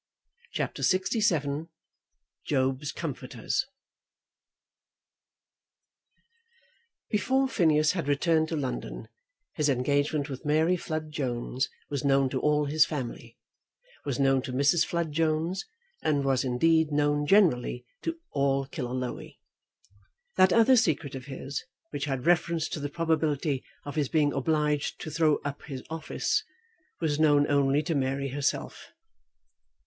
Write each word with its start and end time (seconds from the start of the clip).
CHAPTER 0.53 0.81
LXVII 0.81 1.67
Job's 2.47 2.91
Comforters 2.91 3.67
Before 7.11 7.47
Phineas 7.47 7.91
had 7.91 8.07
returned 8.07 8.47
to 8.47 8.55
London 8.55 9.09
his 9.53 9.69
engagement 9.69 10.27
with 10.27 10.43
Mary 10.43 10.75
Flood 10.75 11.11
Jones 11.11 11.69
was 11.91 12.03
known 12.03 12.29
to 12.29 12.39
all 12.39 12.65
his 12.65 12.83
family, 12.83 13.37
was 14.03 14.19
known 14.19 14.41
to 14.41 14.51
Mrs. 14.51 14.83
Flood 14.83 15.11
Jones, 15.11 15.65
and 16.01 16.25
was 16.25 16.43
indeed 16.43 16.91
known 16.91 17.27
generally 17.27 17.85
to 18.01 18.17
all 18.31 18.65
Killaloe. 18.65 19.35
That 20.35 20.51
other 20.51 20.77
secret 20.77 21.13
of 21.13 21.25
his, 21.25 21.63
which 21.91 22.05
had 22.05 22.25
reference 22.25 22.67
to 22.69 22.79
the 22.79 22.89
probability 22.89 23.63
of 23.85 23.93
his 23.93 24.09
being 24.09 24.33
obliged 24.33 24.99
to 25.01 25.11
throw 25.11 25.35
up 25.45 25.61
his 25.65 25.83
office, 25.91 26.43
was 26.99 27.19
known 27.19 27.45
only 27.45 27.83
to 27.83 27.93
Mary 27.93 28.29
herself. 28.29 28.93